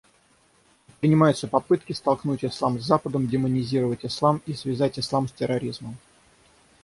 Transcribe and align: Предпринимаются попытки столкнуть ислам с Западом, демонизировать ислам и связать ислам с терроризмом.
Предпринимаются 0.87 1.47
попытки 1.47 1.93
столкнуть 1.93 2.43
ислам 2.43 2.79
с 2.79 2.83
Западом, 2.85 3.27
демонизировать 3.27 4.03
ислам 4.03 4.41
и 4.47 4.55
связать 4.55 4.97
ислам 4.97 5.27
с 5.27 5.31
терроризмом. 5.31 5.95